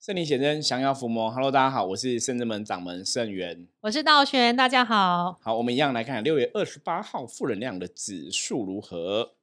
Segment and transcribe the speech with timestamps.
[0.00, 1.30] 圣灵显真，降妖伏魔。
[1.30, 3.68] Hello，大家好，我是圣真门掌门圣元。
[3.82, 5.38] 我是道玄，大家好。
[5.42, 9.34] 好，我们一样来看六月二十八号负能量的指数如何？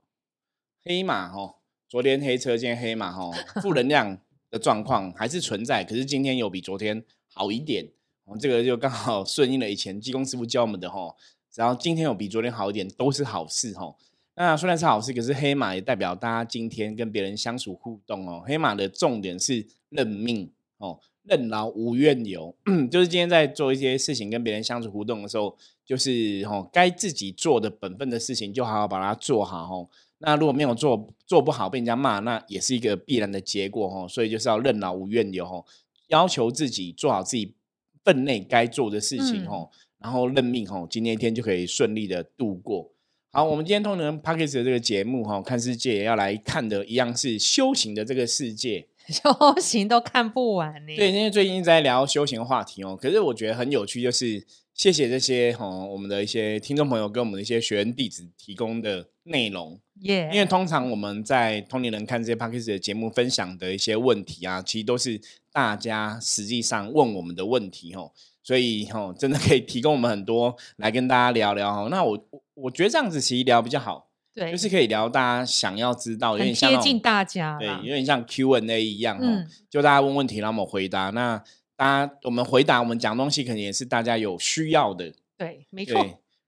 [0.83, 1.57] 黑马哦，
[1.88, 3.31] 昨天黑车，今天黑马哦，
[3.62, 7.92] 负能量的状况还是存在，可是今天有比昨天好一点。
[8.26, 11.16] 哦，这个就刚好顺应了以前技工师傅教我们的哈，
[11.52, 13.94] 只要今天有比昨天好一点，都是好事哈。
[14.39, 18.43] 那虽然是好事，可是黑马也代表大家今天跟别人相处互动哦。
[18.45, 22.55] 黑马的重点是认命哦，任劳无怨尤，
[22.92, 29.89] 就是今天在做一些事情跟别人相处互动的时候，就是哦，该自己做的本分的事情就好好把它做好哦。
[30.19, 34.08] 那如果没有做做不好被人家骂，那也是一个必然的结果哦。
[34.08, 35.66] 所以就是要任劳无怨尤哦，
[36.09, 37.56] 要求自己做好自己
[38.03, 42.92] 分内该做的事情哦，然后认命哦，今天一天就可以顺利的度过。
[43.30, 49.22] 好，我们今天通常 p a c k a g e 的这个节目哈，看世界要来看的一样是修行的这个世界， 修
[49.59, 50.95] 行都看不完呢。
[50.95, 60.30] 对，因为最近在聊修行话题哦，可是我觉得很有趣，就是谢谢这些哈我们的一些听众朋友跟我们的一些学员弟子提供的内容，耶。
[60.34, 65.19] 因为通常我们在通灵人看这些 p a c k a g e 的节目分享的一些问题啊，其实都是
[65.52, 68.12] 大家实际上问我们的问题哦。
[68.41, 71.89] 所以哈，真的可以提供我们很多来跟大家聊聊哦。
[71.91, 72.17] 那我
[72.58, 79.25] 我觉得这样子其实聊比较好，对，就是可以聊大家想要知道，有点贴近大家，对，有点像 Q&A 一样哈，
[79.69, 81.11] 就大家问问题，然后我们回答。
[81.11, 81.41] 那
[81.75, 86.03] 大家我们回答，我们讲东西，肯定也是大家有需要的，对，没错。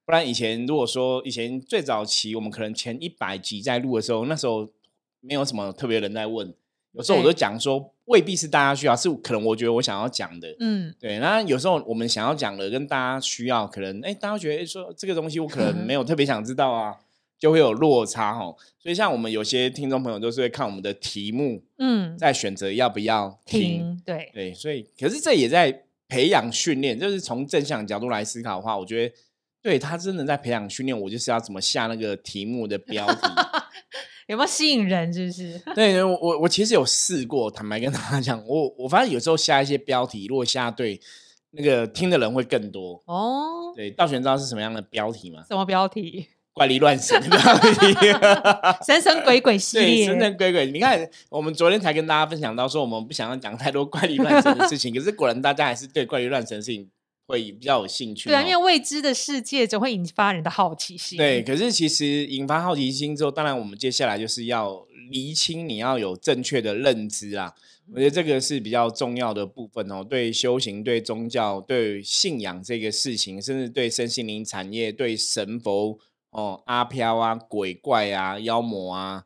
[0.06, 4.68] 不然以前如果说以前最早期，我们可能前一百集在录的时候，那时候
[5.20, 6.52] 没有什么特别人在问。
[6.94, 11.20] 有时候我都讲说，未必是大家需要，是可能我觉得我想要讲的，嗯，对。
[11.20, 16.98] 那有时候我们想要讲的跟大家需要，可能哎，大家觉得说这个东西我可能没有特别想知道啊，
[17.38, 18.56] 就会有落差哦。
[18.80, 24.54] 所以像我们有些听众朋友都是会看我们的题目，嗯，在选择要不要听，对对。
[24.56, 29.16] 所以可是这也在培养训练，就是从正向角度来思考的话，我觉得
[29.62, 33.22] 对他真的在培养训练，我就是要怎么下那个题目的标题。
[34.30, 35.12] 有没有吸引人？
[35.12, 35.60] 是不是？
[35.74, 41.02] 对，我我我其实有试过，坦白跟大家讲，我我发现有时候下一些标题，如果下对，
[41.50, 43.74] 那个听的人会更多哦。
[43.76, 45.44] 对，道玄知道是什么样的标题吗？
[45.48, 46.28] 什么标题？
[46.54, 47.96] 怪力乱神的标题
[48.86, 50.72] 神神鬼鬼系列，神神鬼鬼。
[50.72, 56.88] 你看，我们昨天才跟大家分享到，说我们不想要讲太多怪力乱神的事情，可是果然大家还是对怪力乱神的事情。
[57.30, 61.16] 会比较有兴趣，对啊，因为未知的世界总会引发人的好奇心。
[61.16, 67.54] 对，可是其实引发好奇心之后，当然我们接下来就是要厘清，你要有正确的认知啊。
[67.94, 70.04] 我觉得这个是比较重要的部分哦。
[70.04, 76.00] 对修行、对宗教、对信仰这个事情，甚至对身心灵产业、对神佛
[76.32, 79.24] 哦、阿飘啊、鬼怪啊、妖魔啊，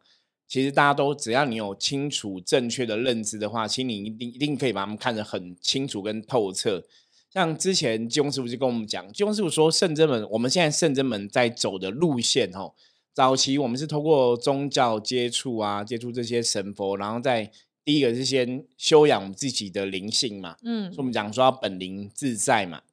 [0.48, 6.84] 其实大家都只要你有清楚正确的认知的话，其实你一定一定可以把他们看得很清楚跟透彻。
[7.34, 12.74] 像之前金庸师傅就跟我们讲，金庸师傅说圣真门，我们现在圣真门在走的路线哦，
[13.12, 17.52] 早期我们是通过宗教接触啊，接触这些神佛，然后在
[17.84, 22.84] 第一个是先修养自己的灵性嘛，嗯，所以我们讲说要本灵自在嘛。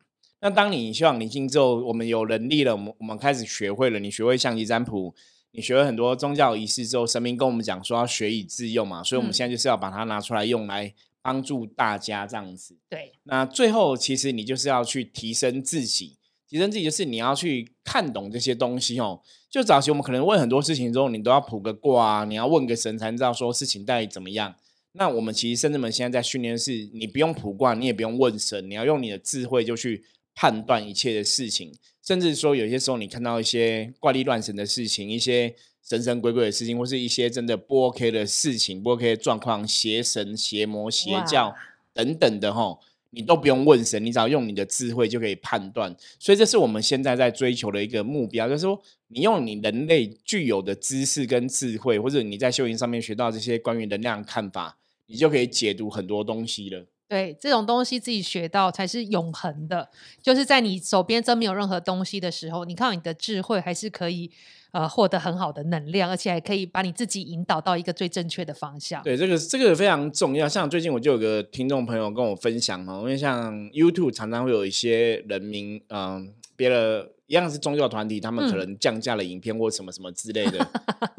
[0.40, 5.14] 那当你修养灵性之后，我们有能力了，我们我们开始学会了，你学会象棋占卜，
[5.50, 10.94] 你学了很多宗教仪式之后，神明跟我们讲说要学以致用嘛，所以我们现在就是要把它拿出来用来。
[11.22, 13.12] 帮助大家这样子，对。
[13.24, 16.16] 那最后其实你就是要去提升自己，
[16.48, 19.20] 提升自己就是你要去看懂这些东西哦。
[19.50, 24.54] 就早期我们可能问很多事情之后，你都要卜个卦啊，你要问个神才知道说事情到底怎么样。
[24.92, 30.04] 那我们其实甚至们现在在训练是，你不用卜卦，你也不用问神，你要用你的智慧就去
[30.34, 31.72] 判断一切的事情，
[32.02, 35.54] 甚至说有些时候你看到一些怪力乱神的事情，一些。
[35.82, 41.54] 神神鬼鬼的事情，或是一些真的不 OK 的事情，不 OK 的状况，邪神、邪魔、邪教
[41.92, 42.78] 等等的哈，
[43.10, 45.96] 你都不用问神，你只要用你的智慧就可以判断。
[46.18, 54.76] 所以，这是我们现在在追求的一个目标，就是说，你用你人类具有的知识跟智慧，或者你在修行上面学到这些关于能量看法，
[55.06, 56.86] 你就可以解读很多东西了。
[57.08, 59.90] 对，这种东西自己学到才是永恒的，
[60.22, 64.30] 就是在你手边真没有任何东西的时候，你靠你的智慧还是可以。
[64.72, 69.02] 呃，获得很好的能量，而且还可以把你自己引导到一个最正确的方向。
[69.02, 70.48] 对，这个这个非常重要。
[70.48, 80.66] 像最近我就有个听众朋友跟我分享哦，因为像 YouTube 常常会有一些人民，嗯，别的一样是宗教团体，他们可能降价了影片或什么什么之类的。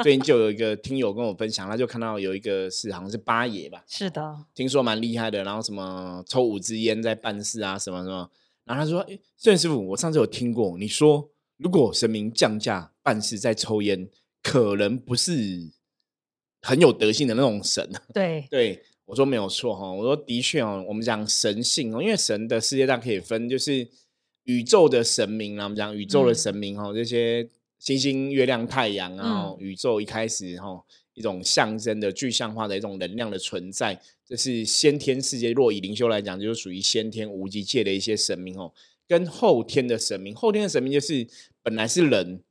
[0.03, 8.29] 最近就有一个听友跟我分享，他就看到有一个是好像是八爷吧，是的，听说蛮厉害的，然后什么抽五支烟在办事啊，什么什么。
[8.63, 11.29] 然后他说：“哎，郑师傅，我上次有听过你说。”
[11.61, 14.09] 如果神明降价办事在抽烟，
[14.41, 15.69] 可能不是
[16.61, 17.87] 很有德性的那种神。
[18.13, 23.87] 对 对，我说没有错哈，我说的确哦，我们讲神性哦，因为神的世界上可以分，就是
[24.45, 27.47] 宇宙的神明啦，我们讲宇宙的神明哈，这些
[27.77, 35.51] 星星、月亮、太阳啊，宇宙一开始哈一种象征的具象化的一种能量的存在，这是先天世界。
[35.51, 38.73] 若以灵修来讲，就是属于先天无极界的一些神明哦，
[39.07, 41.27] 跟后天的神明，后天的神明就是
[41.63, 42.41] 本来是人。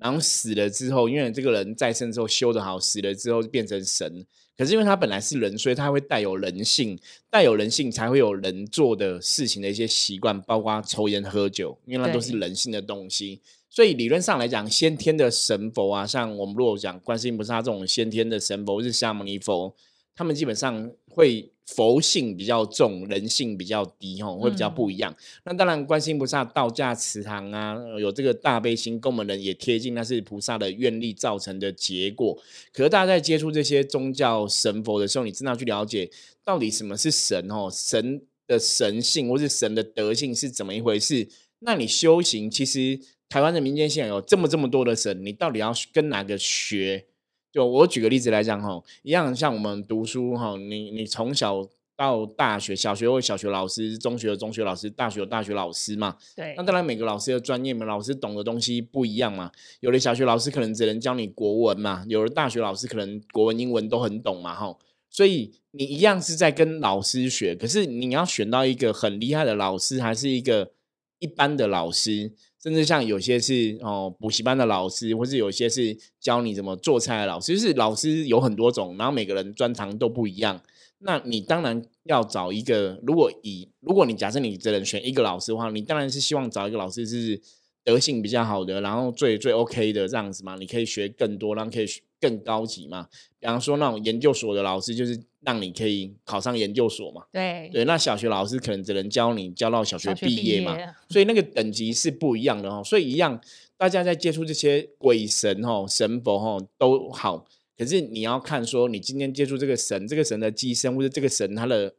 [0.00, 4.24] 然后死了之后，因为这个人再生之后修得好，死了之后就变成神。
[4.56, 6.96] 可是因为他本来是人，所以他会带有人性，
[7.28, 13.40] 带有人性才会有人做的事情的一些习惯，包括抽烟喝酒，因为那都是人性的东西。
[13.68, 19.74] 所以理论上来讲，先天的神佛啊，像我们如果讲观世音菩萨这种先天的神佛，是释迦牟尼佛。
[20.14, 25.14] 他们基本上会佛性比较重，人性比较低，吼，会比较不一样。
[25.44, 32.34] 那当然，观世音菩萨道家祠堂啊，有这个大悲心，跟我们人也贴近，那是菩萨的愿力造成的结果。
[32.72, 36.10] 可是大家在接触这些宗教神佛的时候，你真的要去了解
[36.42, 41.28] 到底什么是神，哦，神的神性或是神的德性是怎么一回事？
[41.58, 42.98] 那你修行，其实
[43.28, 47.07] 台湾的民间信仰有这么这么多的神，你到底要跟哪个学？
[47.50, 51.66] 就我举个例子来讲哈，一样像我们读书哈，你你从小
[51.96, 56.16] 到大学，小学有小学老师，中学有中学老师，大学有大学老师嘛。
[56.36, 56.54] 对。
[56.56, 59.50] 那当然每个老师的专业嘛，老师懂的东西不一样嘛。
[59.80, 64.76] 有的小学老师可能只能教你国文嘛，有的大学老师可能国文、英文都很懂嘛，哈。
[65.10, 70.70] 所以你一样是在跟老师学，可是你要选到一个很厉害的老师，还是一个
[71.18, 72.30] 一般的老师？
[72.62, 80.60] 甚至像有些是哦补习班的老师，或是有些是教你怎么做菜的老师，就是老师有很多种，然后每个人专长都不一样。
[80.98, 87.40] 那你当然要找一个，如果以如果你假设你只能选一个老师的话，你当然是希望找一个老师是
[87.84, 91.86] 德性比较好的，然后最最 OK 的这样子嘛，你可以学更多，然后可以
[92.20, 93.06] 更高级嘛。
[93.38, 95.20] 比方说那种研究所的老师，就是。
[95.40, 97.22] 让你可以考上研究所嘛？
[97.30, 100.76] 对对，那小学老师可能只能教你教到小学毕业嘛，
[101.08, 102.82] 所以那个等级是不一样的哦。
[102.84, 103.40] 所以一样，
[103.76, 107.46] 大家在接触这些鬼神哦、神佛哦都好，
[107.76, 111.94] 可是你要看说，你今天接触这个神，这个神的寄生或者这个神他的，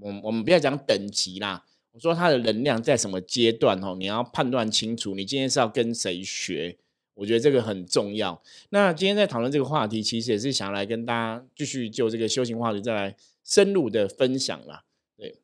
[0.00, 6.78] 我我们不要讲等级啦，我说他的能量在什么阶段哦，你要判断清楚，你今天是要跟谁学。
[7.20, 8.42] 我觉得这个很重要。
[8.70, 13.14] 那今天在讨论这个话题，其实也是想来跟大家继续就这个修行话题再来
[13.44, 14.84] 深入的分享啦。
[15.18, 15.42] 对，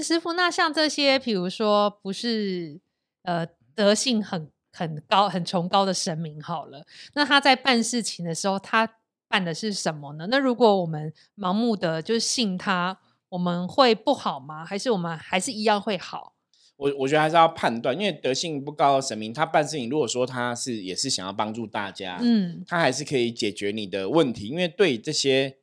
[0.00, 2.80] 师傅，那像这些，比如说不是
[3.22, 8.88] 呃德性很很高、很崇高的神明，好了，那他在办事情的时候，他
[9.26, 10.28] 办的是什么呢？
[10.30, 12.96] 那如果我们盲目的就信他，
[13.30, 14.64] 我们会不好吗？
[14.64, 16.34] 还是我们还是一样会好？
[16.80, 24.48] 我我觉得还是要判断，因为德性不高的神明，他办事情如果说他是也是想要帮助大家，嗯，他还是可以解决你的问题。
[24.48, 25.58] 因为对这些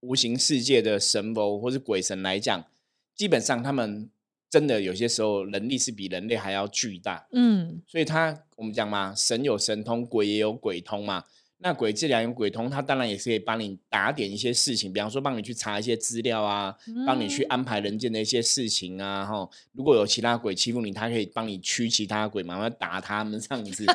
[0.00, 2.64] 无形世界的神佛或是鬼神来讲，
[3.14, 4.10] 基本上他们
[4.50, 11.24] 真的有些时候能力是比人类还要巨大，嗯，所以他我们讲嘛，神有神通，鬼也有鬼通嘛。
[11.58, 16.76] 那鬼治疗用鬼通，他当然也是可以帮你打点一些事情，比方说帮你去查一些资料啊，
[17.06, 19.48] 帮你去安排人间的一些事情啊，哈。
[19.72, 23.86] 如果有其他鬼欺负你，他可以帮你驱其他鬼，慢慢打他们这样子。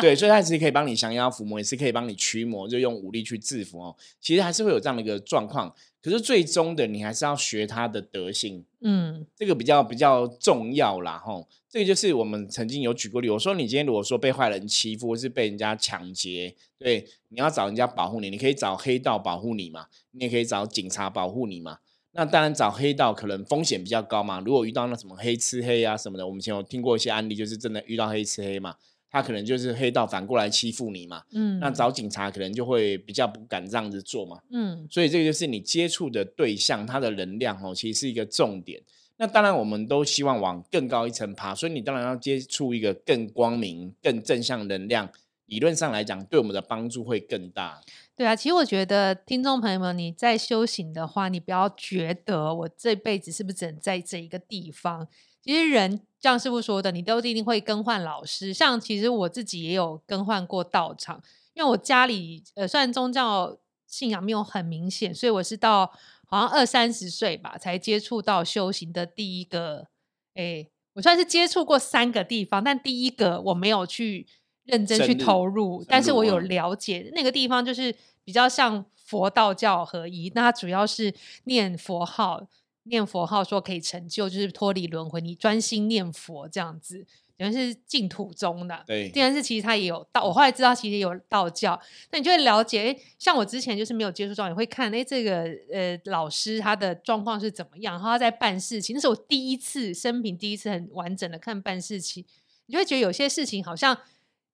[0.00, 3.96] 对，所以他其实可以帮你降妖伏魔，也是可以帮你驱魔，就用武力去制服哦。
[4.20, 5.74] 其实还是会有这样的一个状况。
[6.00, 21.78] 可是最终的你还是要学他的德性，嗯，这个比较比较重要啦，吼，这个就是我们曾经有举过例，我说你今天如果说被坏人欺负或是被人家抢劫，对，你要找人家保护你，你可以找黑道保护你嘛，你也可以找警察保护你嘛。
[22.12, 28.76] 那当然找黑道可能风险比较高嘛，如果遇到那什么黑吃黑啊什么的，我们以前有听过一些案例，就是真的遇到黑吃黑嘛。
[29.10, 38.82] 他可能就是黑道反过来欺负你嘛，嗯，那找警察可能就会比较不敢这样子做嘛，嗯，所以这个就是你接触的对象，他的能量哦，其实是一个重点。
[39.20, 45.10] 那当然，我们都希望往更高一层爬，所以你当然要接触一个更光明、更正向能量。
[45.46, 47.80] 理论上来讲，对我们的帮助会更大。
[48.14, 55.08] 对啊，其实我觉得听众朋友们，你在修行的话，你不要觉得我这辈子是不是只能在这一个地方。
[55.42, 58.52] 其实人像师傅说的，你都一定会更换老师。
[58.52, 61.22] 像其实我自己也有更换过道场，
[61.54, 65.86] 因为我家里呃，虽然宗教信仰没有很明显，所以我是到
[66.26, 69.86] 好像二三十岁吧，才接触到修行的第一个。
[70.34, 74.26] 哎，我算是接触过三个地方，但第一个我没有去
[74.64, 81.14] 认真去投入，但是我有了解那个地方，就是比较像佛道教合一，那它主要是
[81.44, 82.46] 念佛号。
[82.88, 87.06] 念佛号说可以成就，就是脱离轮回，你专心念佛这样子。
[87.36, 91.80] 原来是净土宗的，对，第二是其实它也有道，我后来知道其实有道教，
[92.10, 102.24] 那你就会了解，哎，像我之前就是没有接触到，你会看，哎，这个呃老师他的状况是怎么样，然后他在办事情，那是我第一次生平第一次很完整的看办事情，
[102.66, 103.96] 你就会觉得有些事情好像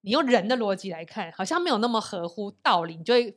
[0.02, 3.34] 你用人的逻辑来看，好像没有那么合乎道理，你就会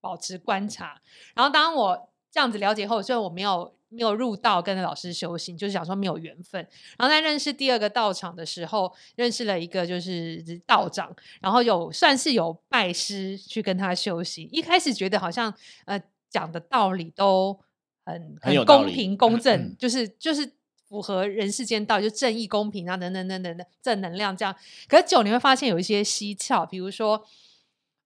[0.00, 1.02] 保持观察，
[1.34, 3.75] 然后当我这样子了解后，虽然我没有。
[3.88, 6.60] 没有入道跟老师修行，就是想说没有缘分。
[6.98, 14.48] 然后在认识第二个道场的时候，认识了一个就是道长，然后有算是有拜师去跟他修行。
[14.50, 17.58] 一开始觉得好像呃讲的道理都
[18.04, 20.50] 很很公平公正，就是就是
[20.88, 24.54] 符合人世间道，就正义公平啊等等等等的正能量这样。
[24.88, 27.24] 可是久你会发现有一些蹊跷，比如说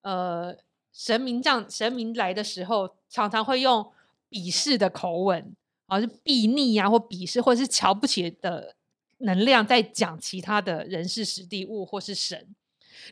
[0.03, 0.55] 呃
[0.93, 3.91] 神明这样神明来的时候，常常会用
[4.31, 5.57] 鄙视的口吻。
[5.91, 8.77] 啊，是避逆啊，或鄙视，或者是瞧不起的
[9.19, 12.55] 能量，在讲其他的人事、实地物或是神，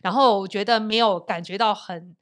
[0.00, 2.16] 然后我觉得没有感觉到很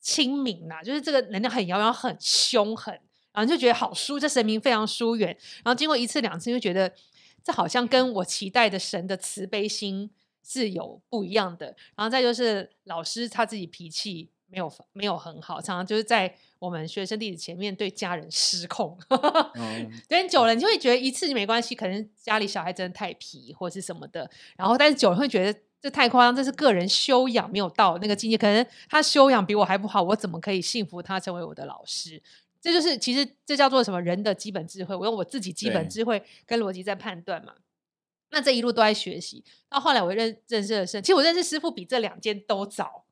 [0.00, 2.94] 亲民呐，就是这个能量很遥远、很凶狠，
[3.32, 5.36] 然后就觉得好疏，这神明非常疏远。
[5.64, 6.94] 然后经过一次两次，就觉得
[7.42, 10.08] 这好像跟我期待的神的慈悲心
[10.44, 11.74] 是有不一样的。
[11.96, 16.34] 然后再就是老师他自己脾气没有没有很好，常常就是在。
[16.58, 18.98] 我们学生弟子前面对家人失控，
[20.08, 32.20] 等久了你就会觉得一次没关系，可能家里小孩真的太皮或是什么的，然后但是久了会觉得这太夸张，这是个人修养没有到那个境界，可能他修养比我还不好，我怎么可以信服他成为我的老师？
[32.58, 37.52] 这就是其实这叫做什么人的基本智慧，我用我自己基本智慧跟逻辑在判断嘛。
[38.30, 43.04] 那这一路都在学习，到后来我认认识的是，其实我认识师傅比这两件都早。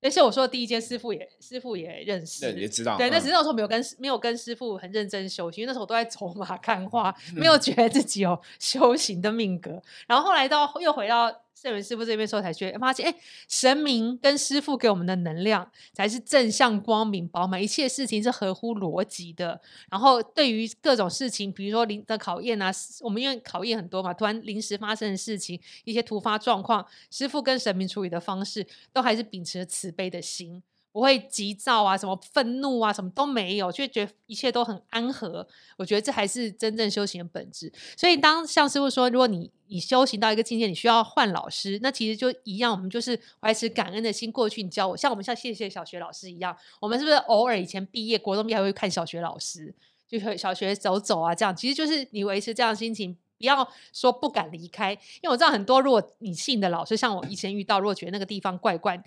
[0.00, 2.96] 而且我说的第一间师傅也师傅也认识，也知道。
[2.96, 9.82] 对，那只是那时候没有跟没有跟师傅很认真修行，因为那时候我都在走马 看花，没有觉得自己有 修行的命格。
[10.06, 11.42] 然后后来到又回到。
[11.60, 13.14] 圣人师傅这边时候才觉发现，哎，
[13.48, 19.60] 神明跟师傅给我们的能量才是正向、光明、饱满，一切事情是合乎逻辑的。
[19.90, 30.62] 然后对于各种事情，比如说临的考验啊，我们因为考验很多嘛，突然临时发生的事情，一些突发状况，师傅跟神明处理的方式，都还是秉持着慈悲的心。
[30.98, 35.46] 不会急躁啊，什么愤怒啊，什么都没有，就觉得一切都很安和。
[35.76, 37.72] 我觉得这还是真正修行的本质。
[37.96, 42.72] 所以，当像师傅说，如果你你修行到一个境界，你需要换老师，那其实就一样。
[42.72, 49.72] 我们就是怀持感恩的心，过去你教我，像我们像谢谢小学老师一样，我们是不是偶尔以前毕业国中毕业还会看小学老师，
[50.08, 54.92] 就是小学走走啊，这样其实就是你维持这样的心情，不要说不敢离开。
[54.94, 59.00] 因为我知道很多，如果你信的老师，像我以前遇到，如果觉得那个地方怪怪。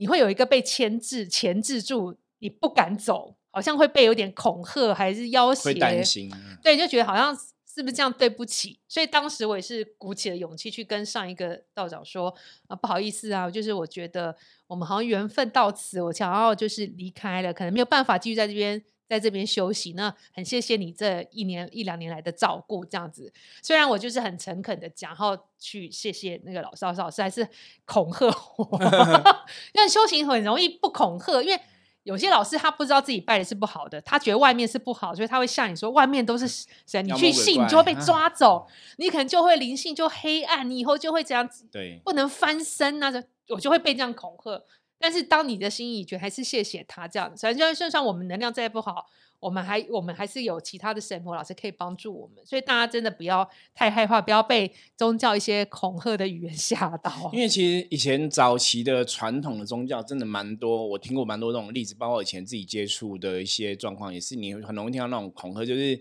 [0.00, 5.64] 你会有一个被牵制、钳制住，你不敢走，好像会被有点恐吓，还是要挟？
[5.66, 8.80] 会担心，对，就觉得好像是不是这样对不起？
[8.88, 12.34] 所以当时我也是鼓起了勇气去跟上一个道长说
[12.66, 14.34] 啊，不好意思啊，就是我觉得
[14.68, 18.82] 我们好像缘分到此，我想要就是离开了，可能没有办法继续在这边。
[19.10, 23.32] 在这边休息，那很谢谢你这一年一两年来的照顾，这样子。
[23.60, 27.44] 虽然我就是很诚恳的讲，然后去谢谢那个老师，老师还是
[27.84, 28.26] 恐吓
[28.56, 28.78] 我。
[29.74, 31.60] 因为修行很容易不恐吓，因为
[32.04, 36.46] 有些老师他不知道自己拜的是不好的，他觉得外面是不好，所以他会向你说外面都是
[36.86, 38.64] 神，你去信你就会被 抓走，
[38.98, 44.62] 你可能就会灵性就黑暗，你以后就会这样子，对，不能翻身那就我就会被这样恐吓。
[45.00, 49.06] 但是当你的心意觉还是谢谢他这样，反正就算我们能量再不好，
[49.40, 57.30] 我们还我们还是有其他的神婆老师可以帮助我们，所以大家真的不要太害怕，不要被宗教一些恐吓的语言 吓到。
[57.32, 65.98] 因为其实以前早期的传统的宗教真的蛮多，我听过蛮多这种例子，包括以前自己接触的一些状况，也是你很容易听到那种恐吓，就是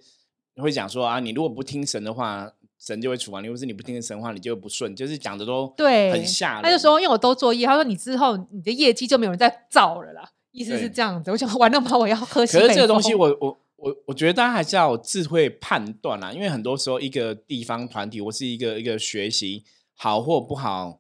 [0.58, 2.52] 会讲说啊，你如果不听神的话。
[2.90, 6.62] 神就会处罚你，或是你不听神话，你就不顺，就是讲的都对，很吓。
[6.62, 11.30] 他就说，因为我都作业，他说你之后你的业绩就没有人再造了啦，意思是这样子。
[11.30, 11.96] 我想完了把？
[11.98, 12.42] 我要喝。
[12.42, 19.64] 可是这个东西，我我我我觉得大家还是要有智慧判断啦，因为很多时候一个地方团体或是一个一个学习
[19.96, 21.00] 好或不好，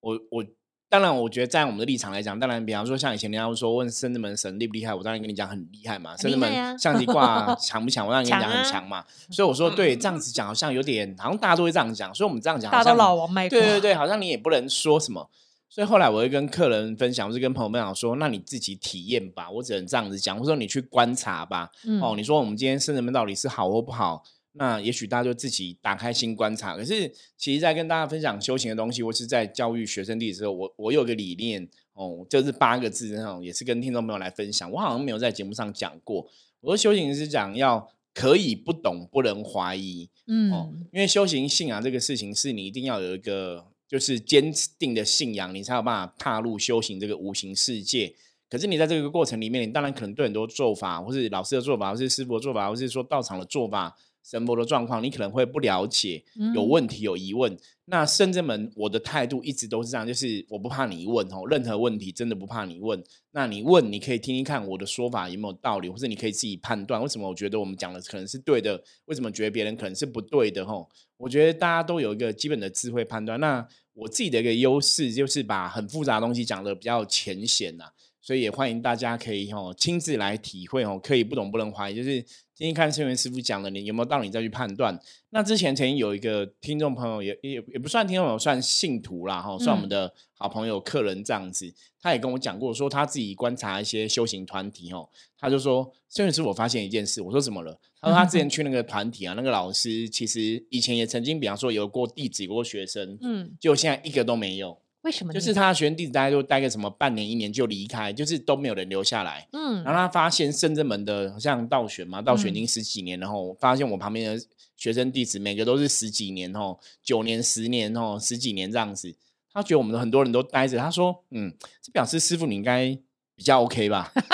[0.00, 0.44] 我我。
[0.92, 6.14] 当然，我觉得在我们的立场来讲，当然，比方说像以前人家说问圣子门神厉不厉害，我当然跟你讲很厉害嘛。
[6.18, 8.06] 圣子门 象棋卦 强不强？
[8.06, 9.02] 我当然跟你讲很强嘛。
[9.30, 12.14] 所以我说，对，这样子讲好像有点，好像大家都会这样讲。
[12.14, 13.58] 所以我们这样讲，大家都老王卖瓜。
[13.58, 15.30] 对对对，好像你也不能说什么。
[15.70, 19.48] 所以后来我会跟客人分享，或是跟朋友们讲说，那你自己体验吧。
[19.48, 21.70] 我只能这样子讲，或者说你去观察吧。
[22.02, 24.22] 哦，你说我们今天圣子门到底是好或不好？
[24.52, 26.76] 那也许大家就自己打开心观察。
[26.76, 34.70] 可是，其实，在跟大家分享修行的东西，或是在教育学生弟子的时候，我我有个理念哦，就是八个字那种，也是跟听众朋友来分享。
[34.70, 36.28] 我好像没有在节目上讲过。
[36.60, 40.08] 我说修行是讲要可以不懂，不能怀疑。
[40.52, 48.14] 哦嗯，因为修行信仰这个事情，是你一定要有一个就是坚定的信仰，你才有办法踏入修行这个无形世界。
[48.48, 56.24] 可是你在这个过程里面，你当然可能对很多做法，或是老师的做法，或是师傅的做法，或是说道场的做法、神佛的状况，你可能会不了解，
[56.54, 57.56] 有嗯问题、有疑问。
[57.86, 63.02] 那圣真门，我的态度一直都是这样，就是我不怕你问哦，任何问题真的不怕你问。
[63.32, 70.88] 那你问，你可以听听看我的说法有没有道理，或者你可以自己判断为什么我觉得我们讲的可能是对的，为什么觉得别人可能是不对的吼。
[71.16, 73.38] 我觉得大家都有一个基本的智慧判断。
[73.40, 77.84] 那我自己的一个优势就是把很复杂的东西讲的比较浅显呐、
[78.22, 82.22] 所以也欢迎大家可以哦亲自来体会哦，可以不懂不能怀疑，就是
[82.54, 84.96] 今天看圣元师傅讲的，你有没有道理再去判断。
[85.30, 97.80] 那之前曾经有一个听众朋友也也也不算听众朋友，算信徒啦哈，算我们嗯的好朋友客人这样子，他也跟我讲过，说他自己观察一些修行团体哦，他就说圣元师傅，我发现一件事，我说怎么了？
[98.00, 104.81] 他说他之前去那个团体啊，那个老师其实以前也曾经，比方说有过弟子，有过学生，嗯，结果现在一个都没有。
[105.02, 105.32] 为什么？
[105.32, 109.48] 就是他的学生弟子大概都待个什么半年一年就离开，就是都没有人留下来。
[109.52, 119.14] 嗯然后他发现深圳门的像道玄嘛，道玄已嗯经十几年，然后发现我旁边的学生弟子每个都是十几年哦，九年、十年哦，十几年这样子。
[119.52, 122.96] 他觉得我们的很多人都待着，他说：“嗯，这表示师傅你应该
[123.34, 124.10] 比较 OK 吧？”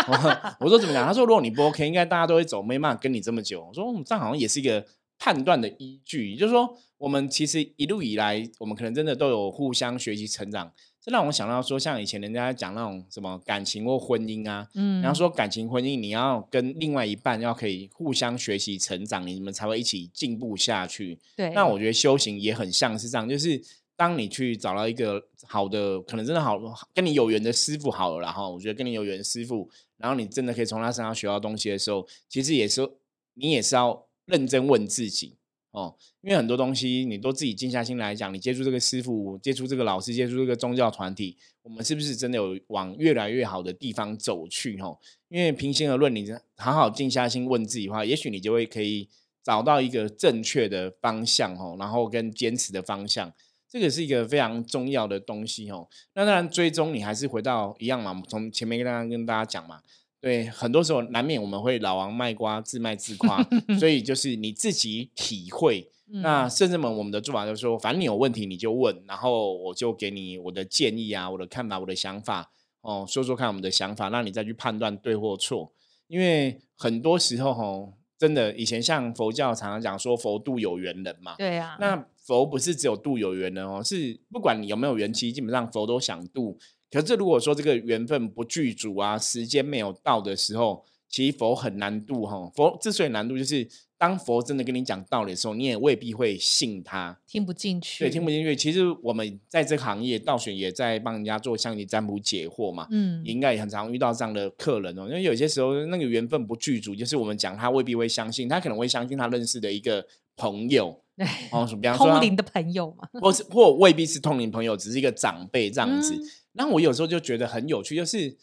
[0.61, 4.87] 我说：“怎么讲？”他说：“如果你不 OK，应该大家都会走，没办法跟你这么久。”我说：“嗯，这样好像也是一个
[5.19, 10.73] 判断的依据，也就是说我们其实一路以来，我们可能真的都有互相学习成长。
[11.01, 21.19] 这让我想到说，像以前人家讲那种什么感情或婚姻啊，嗯，然后说感情婚姻，你要跟另外一半要可以互相学习成长，你们才会一起进步下去。
[21.37, 23.63] 对，那我觉得修行也很像是这样，就是
[23.97, 26.59] 当你去找到一个好的，可能真的好
[26.93, 32.87] 跟你有缘的师傅好了，然后我觉得跟你有缘的师傅，然后你真的可以从他身上学到东西的时候，其实也是
[33.35, 35.35] 你也是要认真问自己
[35.71, 44.79] 哦，因为很多东西你都自己静下心来讲，你接触这个师傅，接触这个老师，接触这个宗教团体，我们是不是真的有往越来越好的地方走去？
[44.81, 49.09] 哦，因为平心而论，你好好静下心问自己的话，也许你就会可以
[49.43, 53.33] 找到一个正确的方向哦，然后跟坚持的方向。
[53.71, 55.87] 这个是一个非常重要的东西哦。
[56.15, 59.83] 那当然，追踪你还是回到一样嘛，从前面跟大家跟大家讲嘛，
[60.21, 63.43] 对，很多时候难免我们会老王卖瓜，自卖自夸，
[63.79, 65.91] 所以就是你自己体会。
[66.11, 72.51] 嗯那甚至们我们的做法就是说，反正你有问题你就问，然后我就给你我的建议啊，我的看法，我的想法
[72.81, 75.71] 哦，说说看我们的想法，让你再去判断对或错。
[76.07, 86.59] 因为很多时候吼，真的以前像佛教常常讲说佛度有缘人嘛，对啊，那佛不是只有度有缘人哦，是不管你有没有缘，其实基本上佛都想度。
[86.91, 92.51] 可是如果说这个缘分不具足啊，时间没有到的时候，其实佛很难度哈。
[92.55, 97.19] 佛之所以难度，就是当佛真的跟你讲道理的时候，你也未必会信他。
[97.27, 98.55] 听不进去，对，听不进去。
[98.55, 102.87] 其实我们在这个行业，道玄也在帮人家做象棋占卜解惑嘛。
[102.91, 110.07] 嗯你应该也很常遇到这样的客人哦，因为有些时候那个缘分不具足，就是我们讲他未必会相信，他可能会相信他认识的一个
[110.39, 111.03] 朋友
[111.51, 116.15] 哦，比方说通灵的朋友嘛， 或是或未必是通灵朋友，只是一个长辈这样子。
[116.15, 118.37] 嗯我有时候就觉得很有趣，就是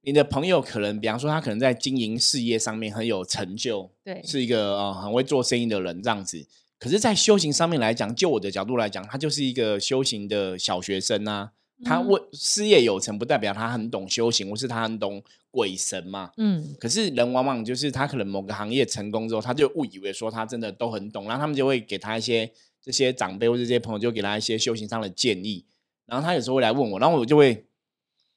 [0.00, 6.44] 你的朋友可能，比方说他可能在经营事业上面很有成就，对，是一个呃很会做生意的人这样子。
[6.78, 11.52] 可是，在修行上面来讲，就我的角度来讲，他就是一个修行的小学生啊。
[11.84, 12.08] 他嗯。
[12.08, 16.30] 为事业有成，不代表他很懂修行，或是他很懂鬼神嘛。
[16.36, 16.74] 嗯。
[16.80, 22.50] 可是人往往就是他可能某个行业成功之后，他就误以为说他真的都很懂，然后他们就会给他一些
[22.82, 25.64] 这些长辈或者这些朋友就给他一些修行上的建议，
[26.06, 27.64] 然后他有时候会来问我，然后我就会，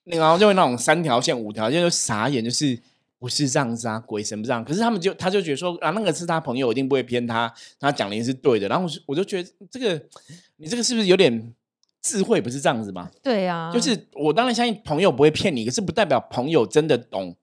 [0.06, 2.80] 然后就会那种三条线五条线就傻眼，就是
[3.20, 10.02] 不是这样子啊，鬼神不这样，可是他们就他就觉得说啊，那个是他朋友，一定不会骗他，他讲的也是对的，然后我就我就觉得这个
[10.58, 11.54] 你这个是不是有点
[12.02, 13.10] 智慧不是这样子吗？
[13.22, 17.36] 对啊，就是我当然相信朋友不会骗你，可是不代表朋友真的懂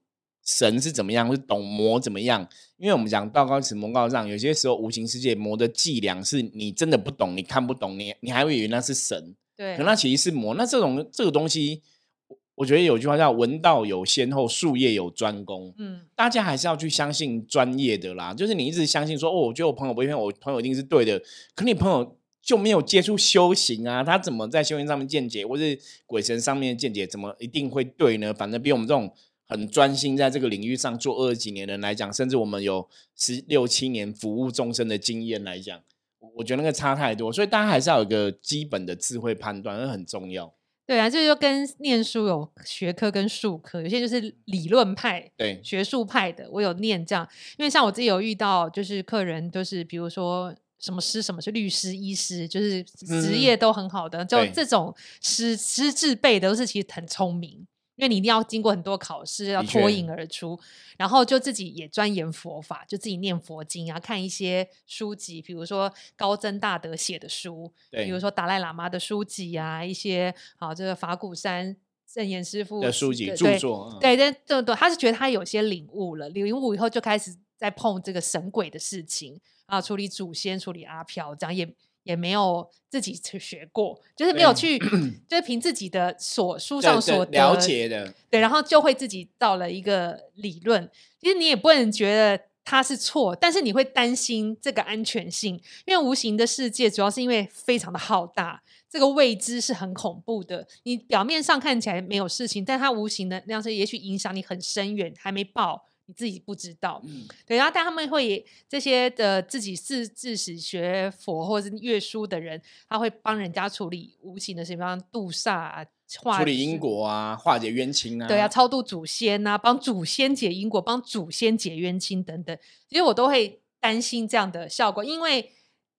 [0.45, 2.49] 神是怎么样，或是懂魔怎么样。
[2.79, 10.55] 因为我们讲道高一尺，魔高一丈，有些时候无形世界魔的伎俩是你真的不懂，你看不懂，你你还会以为那是神，对可那其实是魔。
[10.55, 11.83] 那这种这个东西，
[12.29, 15.73] 我我觉得有句话叫“文道有先后，术业有专攻”。
[15.79, 18.33] 嗯大家还是要去相信专业的啦。
[18.33, 21.21] 就是你一直相信说，哦，我觉得我朋友不会骗我，朋友一定是对的。
[21.55, 28.33] 可你朋友就没有接触修行啊，他怎么在修行上面见解，或是鬼神上面的见解，怎么一定会对呢？
[28.33, 29.13] 反正比我们这种
[29.49, 35.81] 很专心在这个领域上做二十几年的人来讲，甚至我们有十六七年服务众生的经验来讲，
[36.21, 37.33] 我我觉得那个差太多。
[37.33, 40.55] 所以大家还是要有一个基本的智慧判断，那很重要。
[40.87, 47.29] 对啊，这就跟念书有学科跟术科，有些就是理论派、对，学术派的，我有念这样。
[47.59, 54.51] 因为像我自己有遇到，就是客人就是比如说什么师，什么是律师、医师，就是职嗯业都很好的，就对。
[54.51, 57.67] 这种师师字辈的都是其实很聪明。
[57.97, 60.61] 因为你一定要经过很多考试，要脱颖而出，
[60.99, 71.75] 然后就自己也钻研佛法，就自己念佛经啊，看一些书籍，比如说高僧大德写的书，对比如说达赖喇嘛的书籍啊，一些好这个法鼓山
[72.07, 73.99] 圣严师傅的书籍著作，嗯。
[73.99, 81.69] 对对对对，他是觉得他有些领悟了，领悟以后就开始在碰这个神鬼的事情啊，处理祖先、处理阿飘，这样也
[82.05, 84.79] 也没有自己去学过，就是没有去，
[85.27, 90.89] 就是凭自己的所书上所对了解的，对，然后就会自己到了一个理论。
[91.21, 100.69] 其实你也不能觉得它是错，但是你会担心这个安全性，因为无形的世界主要是因为非常的浩大，这个未知是很恐怖的。
[100.85, 105.87] 你表面上看起来没有事情，但它无形的那样是也许影响你很深远，还没爆。
[106.07, 115.85] 你自己不知道，嗯，对，然后但他们会这些的自己是自始学佛或者是阅书的人，他会帮人家处理无形的事情，比方度煞啊、
[116.21, 122.57] 化处理因果啊，化解冤亲啊，对啊，超度祖先啊、帮祖先解因果，帮祖先解冤亲等等，
[122.89, 125.51] 其实我都会担心这样的效果，因为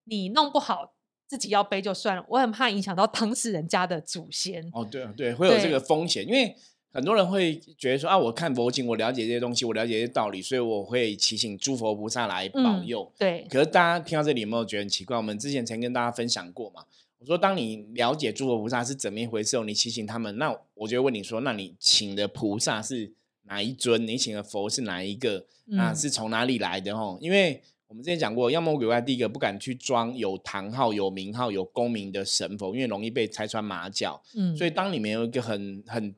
[0.05, 0.93] 你弄不好
[1.27, 4.69] 自己要背就算了，我很怕影响到当事人家的祖先。
[4.73, 5.71] 哦，对啊对，会有这对。
[5.71, 6.55] 个风险，因为
[6.97, 13.13] 很多人会觉得说啊，我看佛经，我了解这些东西，我了解这些道理，所以我会祈请诸佛菩萨来保嗯佑。
[13.19, 15.15] 对，可是大家听到这里有没有觉得很奇怪？
[15.15, 16.83] 我们之前曾跟大家分享过嘛，
[17.19, 24.07] 我说当你了解诸佛菩萨是怎么一回事后，你祈请他们，那我就会问你说，那你请的菩萨是哪一尊？
[24.07, 25.45] 你请的佛是哪一个？
[25.65, 26.95] 那嗯是从哪里来的？
[26.95, 34.19] 哦，因为我们之前讲过，妖魔鬼怪第一个不敢去装有堂号、有名号、有功名的神佛，因为容易被拆穿马脚。
[34.33, 36.15] 嗯，所以当你们有一个很很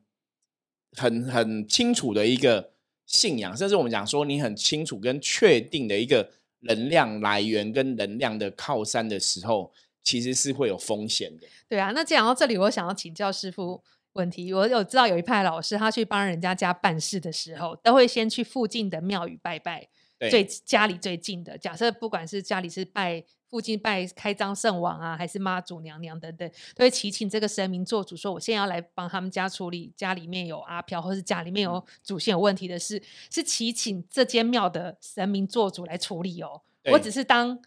[0.96, 2.70] 很很清楚的一个
[3.06, 9.72] 信仰，甚至我们讲说你很清楚跟确定的一个能量来源跟能量的靠山的时候，
[10.02, 11.46] 其实是会有风险的。
[11.68, 13.82] 对啊，那讲到这里，我想要请教师傅
[14.14, 14.52] 问题。
[14.52, 19.88] 我有知道有一派老师，他去帮人家家办事的时候，都会先去附近的庙宇拜拜，
[20.28, 21.56] 最对，家里最近的。
[21.56, 36.62] 假设不管是家里是拜附近拜开张圣王啊，还是妈祖娘娘等等，都会祈请这个神明做主，说我现在要来帮他们家处理家里面有阿飘，或是家里面有祖先有问题的事，是祈请这间庙的神明做主来处理哦。
[36.92, 37.60] 我只是当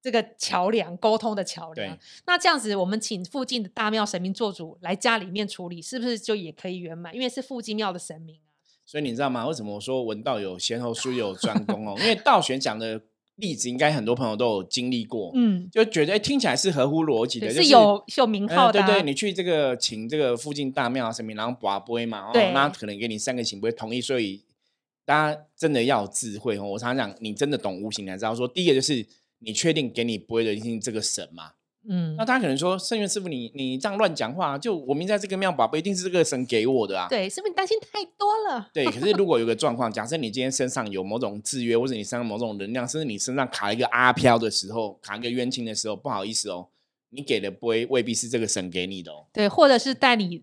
[0.00, 1.98] 这个桥梁沟通的桥梁。
[2.26, 7.14] 那这样子，我们请附近的大庙神明做主来家里面处理，是不是就也可以圆满？
[7.14, 8.47] 因为是附近庙的神明啊。
[8.88, 9.46] 所以你知道吗？
[9.46, 11.94] 为什么我说文道有先后，术业有专攻哦？
[11.98, 12.98] 因为道玄讲的
[13.34, 24.42] 例子，应该很多朋友都有经历过，嗯，就觉得哎听起来是合乎逻辑的，就是有有名号的、啊呃对对，你去这个请这个附近大庙什么，然后拔杯嘛，哦对，那可能给你三个请不会同意，所以
[25.04, 26.64] 大家真的要有智慧哦。
[26.64, 29.06] 我常常讲，你真的懂无形，你才知道说，第一个就是
[29.40, 31.52] 你确定给你不会的一定这个神嘛。
[31.88, 37.06] 嗯那，他可能说，圣元师傅，你你这样乱讲话，就我明在这个庙宝贝一定是这个神给我的啊。
[37.08, 38.68] 对，是不是你担心太多了？
[38.74, 46.68] 对，可是如果有个状况，假设你今天身上有某种制约，或者你身上某种能量，甚至你身上卡一个阿飘的时候，卡一个冤亲的时候，不好意思哦，
[47.10, 49.26] 你给的不会未必是这个神给你的哦。
[49.32, 50.42] 对，或者是带你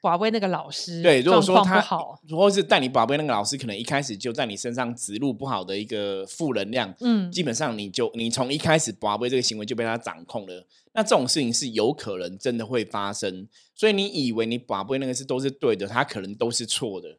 [0.00, 10.66] 宝贝那个老师，对，如果说他不好，或是带你宝贝那个老师，可能一开始就在你身上植入不好的一个负能量，嗯，基本上你就你从一开始宝贝这个行为就被他掌控了。
[10.92, 17.18] 那这种事情是有可能真的会发生，所以你以为你宝贝那个是都是对的，他可能都是错的。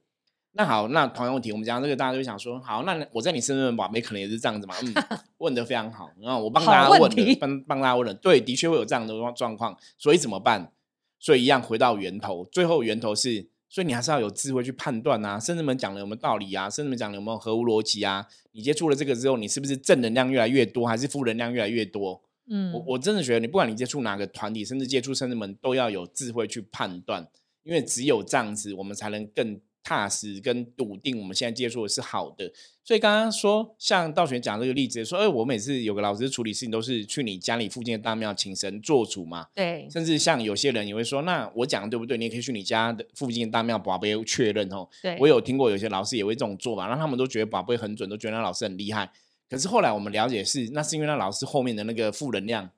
[0.54, 4.74] 那好，那同样问题，我们讲这个，大家就会想说，好，那我在你身上的宝贝可能也是这样子嘛？
[4.82, 4.93] 嗯，
[5.38, 7.00] 问的非常好，然后我帮大家问
[7.39, 10.72] 帮帮大家问了，对，的确会有这样的状状况，所以怎么办？
[11.19, 15.39] 所以一样回到源头，最后源头是，所以你还是要有智慧去判断啊。
[15.39, 16.69] 甚至们讲的有没有道理啊？
[16.69, 18.27] 甚至们讲的有没有合乎逻辑啊？
[18.51, 22.21] 你接触了这个之后，你是不是正能量越来越多，还是负能量越来越多？
[22.49, 27.27] 嗯，我我真的觉得，你不管你接触哪个团体，甚至接触甚至们，都要有智慧去判断，
[27.63, 32.52] 因为只有这样子，我们才能更踏实跟笃定，我们现在接触的是好的。
[32.84, 39.47] 所以刚刚说，像道玄讲这个例子，说，哎、我每次有个老师处理事情，都是去你家里附近的大庙请神做主嘛。
[39.56, 42.17] 对，甚至像有些人也会说，那我讲的对不对？
[42.17, 44.86] 你也可以去你家的附近的大庙宝贝确认哦。
[45.02, 49.10] 对，我有听过有些老师也会这种做法，让他们都觉得宝贝很准，都觉得那老师很厉害。
[49.50, 52.69] 可是后来我们了解是，那是因为那老师后面的那个负能量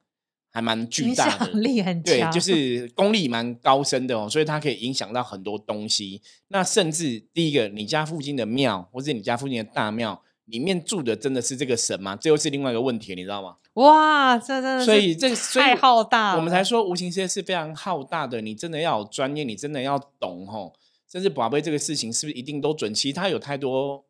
[0.52, 6.22] 还蛮巨大的，响力很对，强，就是功力蛮高深的哦，所以它可以影响到很多东西。
[6.48, 12.16] 那甚至第一个，你家附近的庙，或者你家附近的大庙，里面住的真的是这个神吗？
[12.16, 13.58] 这又是另外一个问题，你知道吗？
[13.74, 20.74] 哇，这真的所以这太浩大了，我们才说无形世界是非常浩大的，你真的要有专业，你真的要懂哦。
[21.08, 22.92] 甚至宝贝这个事情是不是一定都准？
[22.92, 24.04] 其实它有太多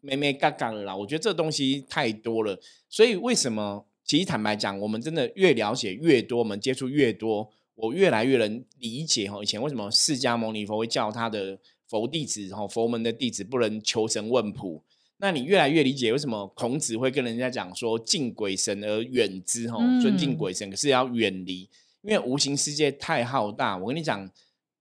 [0.00, 0.96] 咩咩嘎嘎了啦。
[0.96, 3.86] 我觉得这东西太多了，所以为什么？
[4.06, 9.42] 其实坦白讲，我们真的越了解越多，我们接触越多，我越来越能理解哈。
[9.42, 14.82] 以前为什么释迦牟尼佛会叫他的佛弟子哈佛门的弟子不能求神问卜？
[15.18, 21.68] 那你越来越理解为什么孔子会跟人家讲说敬鬼神而远之哈，尊敬鬼神，可是要远离，
[22.02, 23.76] 因为无形世界太浩大。
[23.76, 24.30] 我跟你讲。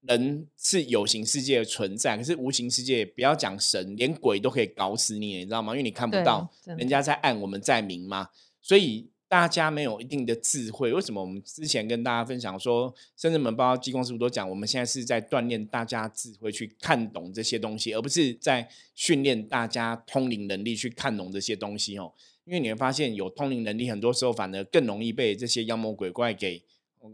[0.07, 5.73] 人是有形世界的存在，可是无形世界不要讲神，连鬼都可以搞死你，你知道吗？
[5.73, 8.29] 因为你看不到，人家在暗，我们在明嘛。
[8.61, 22.13] 所以大家没有一定的智慧，为什么我们之前跟大家分享说，甚至们包括济公师傅都讲，我们现在是在锻炼大家智慧去看懂这些东西，而不是在训练大家通灵能力去看懂这些东西哦。
[22.45, 26.63] 因为你会发现，有通灵能力，很多时候反而更容易被这些妖魔鬼怪给。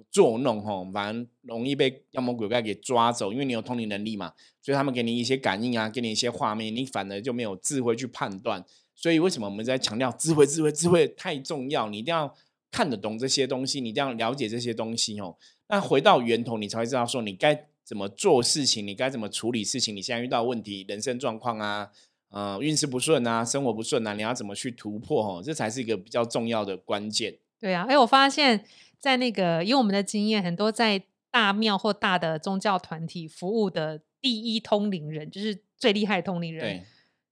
[0.10, 8.64] 作弄吼，反而容易被妖魔鬼怪给抓走，因为你有通灵能力嘛，所以他们给你一些感应啊，给你一些画面，你反而就没有智慧去判断。
[9.02, 10.46] 所以为什么我们在强调智慧？
[10.46, 12.34] 智慧，智慧太重要，你一定要
[12.70, 15.36] 看得懂这些东西，你一定要了解这些东西哦。
[15.70, 19.96] 那回到源头，你才会知道说你该怎么做事情，你该怎么处理事情。
[19.96, 21.90] 你现在遇到问题，人生状况啊，
[22.30, 25.26] 呃，运势不顺啊，生活不顺啊，你要怎么去突破？
[25.26, 27.38] 哦，这才是一个比较重要的关键。
[27.60, 28.64] 对啊，哎，我发现。
[29.02, 36.86] 在那个，以我们的经验，很多在大庙或大的宗教团体服务的第一通灵人，就是最厉害的通灵人，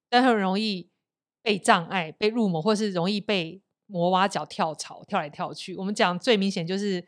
[0.08, 0.89] 但很容易
[1.42, 5.74] 被障碍、被入魔，或是容易被魔挖脚、跳槽、跳来跳去。
[5.76, 7.04] 我们讲最明显就是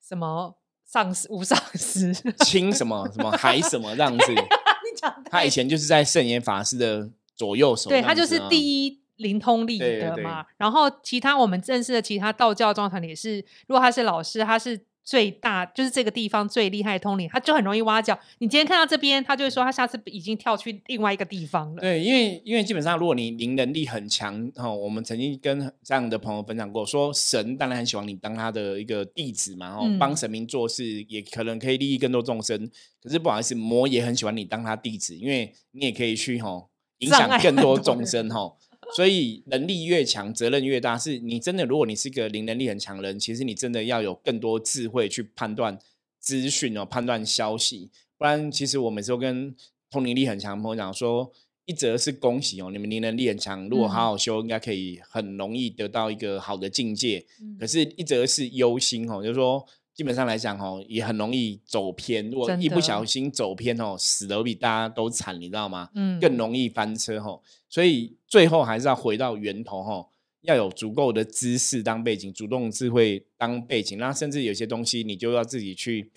[0.00, 2.12] 什么上司、无上司、
[2.44, 4.32] 亲什么什么海什么这样子。
[4.32, 9.00] 你讲他以前就是在圣严法师的左右手，对他就是第一。
[9.20, 18.18] 灵通力的嘛，然后其他我们认识的其他道教状团也是，如果他是老师，他是最大，就是这个地方最厉害的通灵，他就很容易挖角。
[18.38, 21.80] 你今天看到这边，他就会说他下次已经跳去另外一个地方了。
[21.80, 32.70] 对，因为因为基本上如果你灵能力很强，哈，我们曾经跟这样的朋友分享过，说神当然很喜欢你当他的一个弟子嘛，然后帮神明做事，也可能可以利益更多众生。
[33.02, 36.66] 可是不好意思，魔也很喜欢你当他弟子，因为你也可以去哈
[36.98, 38.52] 影响更多众生哈。
[38.94, 40.98] 所以能力越强，责任越大。
[40.98, 45.78] 是你真的，如果你是个零能力很强人，其实你真的要有更多智慧去判断
[46.18, 47.90] 资讯哦，判断消息。
[48.18, 49.54] 不然，其实我每次都跟
[49.90, 51.32] 通灵力很强的朋友讲说，
[51.66, 57.24] 一则是恭喜哦，你们灵能力很强，如果好好修，应该可以很容易得到一个好的境界。
[57.40, 59.66] 嗯可是，一则是忧心哦，就是说。
[60.00, 62.30] 基本上来讲，哦，也很容易走偏。
[62.30, 65.90] 如果一不小心走偏，哦，死的比大家都惨，你知道吗？
[65.94, 67.38] 嗯，更容易翻车，哦。
[67.68, 70.08] 所以最后还是要回到源头，哦，
[70.40, 73.98] 要有足够的知识当背景，主动智慧当背景。
[73.98, 76.10] 那甚至有些东西，你就要自己去。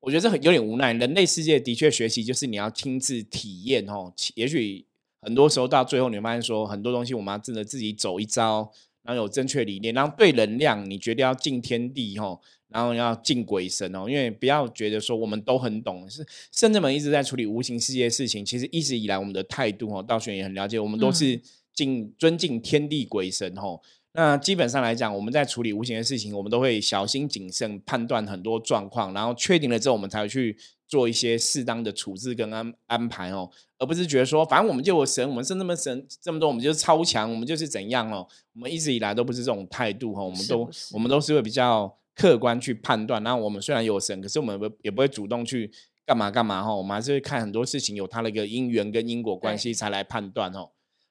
[0.00, 0.92] 我觉得这很有点无奈。
[0.92, 4.12] 人类世界的确学习，就是你要亲自体验，哦。
[4.34, 4.84] 也许
[5.20, 8.72] 很多时候到最后，你会发现说，很多东西我们要真的自己走一招，
[9.08, 12.38] 然后有正确理念，然后对能量，你觉得要敬天地，吼。
[12.68, 18.44] 然后要敬鬼神哦，因为不要觉得说我们都很懂，是圣者们一直在处理无形世界的事情。
[18.44, 21.40] 其实一直以来我们的态度哦，道玄也很了解，我们都是
[21.72, 23.80] 敬尊敬天地鬼神哦。
[24.12, 30.54] 那基本上来讲，我们在处理无形的事情，我们都会小心谨慎判断很多状况，然后确定了之后，我们才会去
[30.88, 33.48] 做一些适当的处置跟安安排哦，
[33.78, 38.26] 而不是觉得说反正我们就有神，我们是那么神这么多，我们就是超强，我们就是怎样哦。
[38.54, 41.94] 我们一直以来都不是这种态度哈，我们都我们都是会比较。
[42.18, 45.70] 客观去判断，那我们虽然有神，可是我们不也不会主动去
[46.04, 50.68] 干嘛干嘛哈，我们还是会看很多事情有它的一个因缘跟因果关系才来判断哦。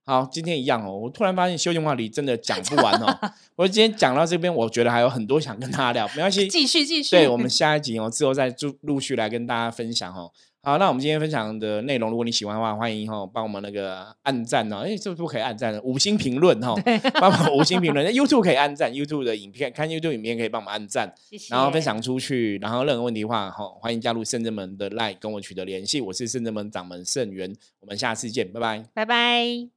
[0.08, 3.20] 好，今天一样哦，我突然发现修行话题真的讲不完哦。
[3.58, 7.14] 我今天讲到这边，我觉得还有很多想跟大家聊，没关系，继续继续。
[7.14, 10.32] 对我们 下一集哦，之后再陆陆续来跟大家分享哦。
[10.64, 14.78] 好，那我们今天分享的内容，如果你喜欢的话，欢迎哈帮我们那个按赞哦。
[14.78, 16.74] 哎，这不可以按赞，五星评论哈，
[17.16, 18.06] 帮我们五星评论。
[18.08, 21.54] YouTube 可以按赞，YouTube 的影片看 YouTube 影片可以帮我们按赞，谢谢。
[21.54, 26.00] 然后分享出去，然后任何问题的话，哈，欢迎加入圣真门的 Line 跟我取得联系。
[26.00, 29.77] 我是圣真门掌门圣元，我们下次见，拜拜，拜拜。